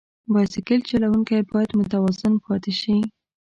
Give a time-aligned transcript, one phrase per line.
[0.33, 2.95] بایسکل چلوونکی باید متوازن پاتې شي.